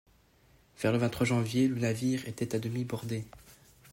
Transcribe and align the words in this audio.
Vers 0.79 0.91
le 0.91 0.97
vingt-trois 0.97 1.27
janvier, 1.27 1.67
le 1.67 1.79
navire 1.79 2.27
était 2.27 2.55
à 2.55 2.59
demi 2.59 2.85
bordé. 2.85 3.23